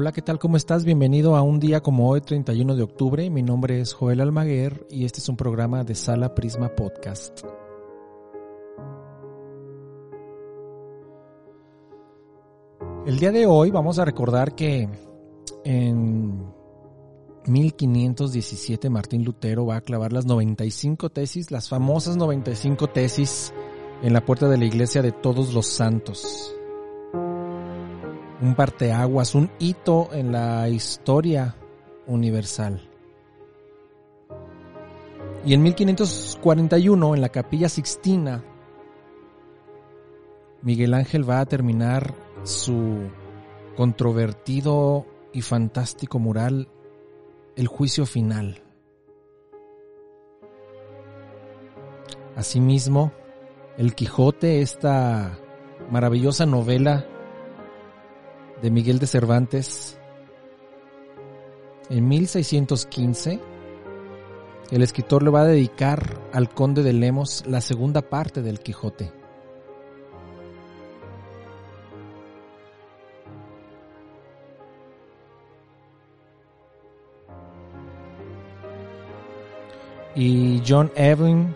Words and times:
Hola, 0.00 0.12
¿qué 0.12 0.22
tal? 0.22 0.38
¿Cómo 0.38 0.56
estás? 0.56 0.84
Bienvenido 0.84 1.34
a 1.34 1.42
un 1.42 1.58
día 1.58 1.80
como 1.80 2.08
hoy, 2.08 2.20
31 2.20 2.76
de 2.76 2.84
octubre. 2.84 3.28
Mi 3.30 3.42
nombre 3.42 3.80
es 3.80 3.92
Joel 3.92 4.20
Almaguer 4.20 4.86
y 4.88 5.04
este 5.04 5.18
es 5.18 5.28
un 5.28 5.36
programa 5.36 5.82
de 5.82 5.96
Sala 5.96 6.36
Prisma 6.36 6.68
Podcast. 6.68 7.40
El 13.06 13.18
día 13.18 13.32
de 13.32 13.46
hoy 13.46 13.72
vamos 13.72 13.98
a 13.98 14.04
recordar 14.04 14.54
que 14.54 14.88
en 15.64 16.44
1517 17.46 18.90
Martín 18.90 19.24
Lutero 19.24 19.66
va 19.66 19.78
a 19.78 19.80
clavar 19.80 20.12
las 20.12 20.26
95 20.26 21.10
tesis, 21.10 21.50
las 21.50 21.68
famosas 21.68 22.16
95 22.16 22.86
tesis 22.86 23.52
en 24.04 24.12
la 24.12 24.24
puerta 24.24 24.48
de 24.48 24.58
la 24.58 24.64
iglesia 24.64 25.02
de 25.02 25.10
todos 25.10 25.52
los 25.52 25.66
santos. 25.66 26.54
Un 28.40 28.54
parteaguas, 28.54 29.34
un 29.34 29.50
hito 29.58 30.10
en 30.12 30.30
la 30.30 30.68
historia 30.68 31.56
universal. 32.06 32.88
Y 35.44 35.54
en 35.54 35.62
1541, 35.62 37.14
en 37.14 37.20
la 37.20 37.28
capilla 37.30 37.68
Sixtina, 37.68 38.44
Miguel 40.62 40.94
Ángel 40.94 41.28
va 41.28 41.40
a 41.40 41.46
terminar 41.46 42.14
su 42.44 43.08
controvertido 43.76 45.06
y 45.32 45.42
fantástico 45.42 46.18
mural 46.18 46.68
El 47.56 47.66
juicio 47.66 48.06
final. 48.06 48.62
Asimismo, 52.36 53.12
El 53.76 53.94
Quijote, 53.94 54.62
esta 54.62 55.38
maravillosa 55.90 56.46
novela 56.46 57.06
de 58.62 58.70
Miguel 58.70 58.98
de 58.98 59.06
Cervantes, 59.06 59.98
en 61.90 62.06
1615, 62.06 63.40
el 64.70 64.82
escritor 64.82 65.22
le 65.22 65.30
va 65.30 65.40
a 65.40 65.46
dedicar 65.46 66.20
al 66.34 66.50
conde 66.50 66.82
de 66.82 66.92
Lemos 66.92 67.44
la 67.46 67.62
segunda 67.62 68.02
parte 68.02 68.42
del 68.42 68.60
Quijote. 68.60 69.10
Y 80.14 80.62
John 80.66 80.92
Evelyn, 80.94 81.54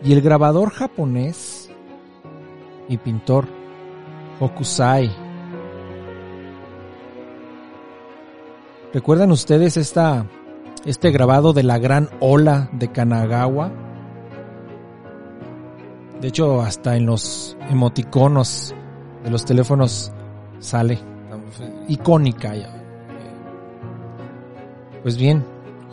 Y 0.03 0.13
el 0.13 0.21
grabador 0.21 0.69
japonés 0.69 1.71
y 2.87 2.97
pintor 2.97 3.62
Hokusai. 4.39 5.11
¿Recuerdan 8.93 9.31
ustedes 9.31 9.77
esta, 9.77 10.25
este 10.85 11.11
grabado 11.11 11.53
de 11.53 11.63
la 11.63 11.77
gran 11.77 12.09
ola 12.19 12.69
de 12.73 12.91
Kanagawa? 12.91 13.71
De 16.21 16.27
hecho, 16.27 16.61
hasta 16.61 16.95
en 16.95 17.05
los 17.05 17.57
emoticonos 17.69 18.73
de 19.23 19.31
los 19.31 19.45
teléfonos 19.45 20.11
sale. 20.59 20.99
Icónica. 21.87 22.53
Pues 25.01 25.17
bien, 25.17 25.43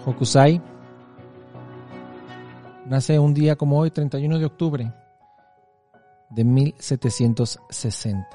Hokusai 0.07 0.63
nace 2.87 3.19
un 3.19 3.35
día 3.35 3.57
como 3.57 3.79
hoy, 3.79 3.91
31 3.91 4.39
de 4.39 4.45
octubre 4.45 4.93
de 6.31 6.45
1760. 6.45 8.29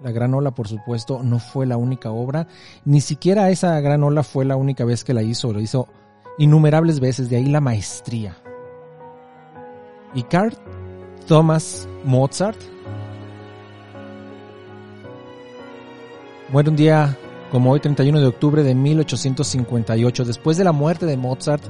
La 0.00 0.10
Gran 0.10 0.34
Ola, 0.34 0.50
por 0.50 0.68
supuesto, 0.68 1.22
no 1.22 1.38
fue 1.38 1.66
la 1.66 1.76
única 1.76 2.10
obra, 2.10 2.46
ni 2.84 3.00
siquiera 3.00 3.48
esa 3.50 3.80
Gran 3.80 4.02
Ola 4.02 4.22
fue 4.22 4.44
la 4.44 4.56
única 4.56 4.84
vez 4.84 5.04
que 5.04 5.14
la 5.14 5.22
hizo, 5.22 5.52
lo 5.52 5.60
hizo 5.60 5.88
innumerables 6.36 7.00
veces, 7.00 7.30
de 7.30 7.36
ahí 7.36 7.46
la 7.46 7.60
maestría. 7.60 8.36
Y 10.14 10.24
Carl 10.24 10.52
Thomas 11.26 11.88
Mozart 12.04 12.60
muere 16.50 16.70
un 16.70 16.76
día 16.76 17.16
como 17.50 17.70
hoy, 17.70 17.80
31 17.80 18.20
de 18.20 18.26
octubre 18.26 18.62
de 18.62 18.74
1858. 18.74 20.24
Después 20.24 20.56
de 20.56 20.64
la 20.64 20.72
muerte 20.72 21.06
de 21.06 21.16
Mozart, 21.16 21.62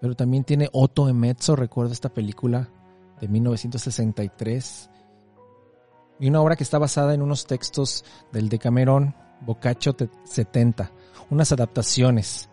pero 0.00 0.14
también 0.14 0.44
tiene 0.44 0.68
Otto 0.72 1.08
Emezzo, 1.08 1.54
recuerdo 1.56 1.92
esta 1.92 2.12
película 2.12 2.68
de 3.20 3.28
1963, 3.28 4.90
y 6.20 6.28
una 6.28 6.40
obra 6.40 6.56
que 6.56 6.64
está 6.64 6.78
basada 6.78 7.14
en 7.14 7.22
unos 7.22 7.46
textos 7.46 8.04
del 8.32 8.48
Decamerón 8.48 9.14
Boccaccio 9.40 9.94
70, 10.24 10.90
unas 11.30 11.52
adaptaciones 11.52 12.48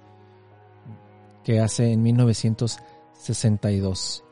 que 1.43 1.59
hace 1.59 1.91
en 1.91 2.03
1962. 2.03 4.23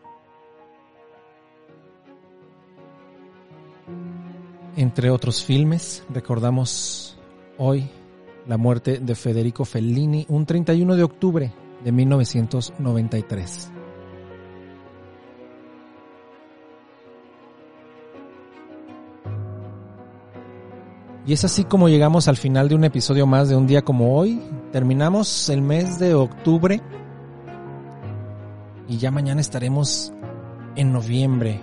Entre 4.76 5.10
otros 5.10 5.44
filmes, 5.44 6.04
recordamos 6.10 7.18
hoy 7.58 7.90
la 8.48 8.58
muerte 8.58 9.00
de 9.00 9.16
Federico 9.16 9.66
Fellini 9.66 10.28
un 10.30 10.46
31 10.46 10.96
de 10.96 11.04
octubre 11.04 11.52
de 11.84 11.92
1993. 11.92 13.72
Y 21.28 21.34
es 21.34 21.44
así 21.44 21.64
como 21.64 21.90
llegamos 21.90 22.28
al 22.28 22.38
final 22.38 22.70
de 22.70 22.76
un 22.76 22.86
episodio 22.86 23.28
más 23.28 23.50
de 23.50 23.56
un 23.56 23.68
día 23.68 23.84
como 23.84 24.18
hoy. 24.18 24.42
Terminamos 24.72 25.50
el 25.50 25.62
mes 25.62 26.00
de 26.00 26.16
octubre 26.16 26.82
y 28.90 28.98
ya 28.98 29.12
mañana 29.12 29.40
estaremos 29.40 30.12
en 30.76 30.92
noviembre 30.92 31.62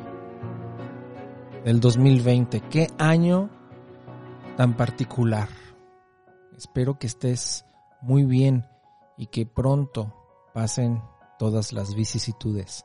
del 1.65 1.81
2020. 1.81 2.61
Qué 2.71 2.87
año 2.99 3.51
tan 4.57 4.77
particular. 4.77 5.49
Espero 6.57 7.01
que 7.01 7.09
estés 7.09 7.67
muy 8.01 8.25
bien 8.25 8.65
y 9.19 9.27
que 9.27 9.45
pronto 9.45 10.15
pasen 10.55 11.03
todas 11.37 11.73
las 11.73 11.97
vicisitudes. 11.97 12.85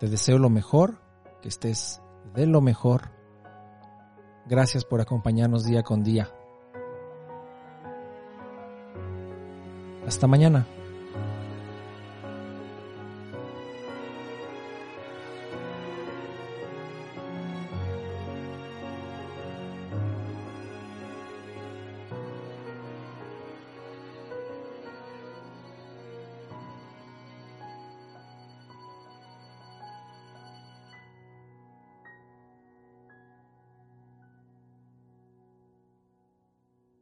Te 0.00 0.08
deseo 0.08 0.38
lo 0.38 0.50
mejor, 0.50 1.00
que 1.40 1.48
estés 1.48 2.02
de 2.34 2.46
lo 2.46 2.60
mejor. 2.60 3.12
Gracias 4.46 4.84
por 4.84 5.00
acompañarnos 5.00 5.64
día 5.64 5.84
con 5.84 6.02
día. 6.02 6.28
Hasta 10.04 10.26
mañana. 10.26 10.66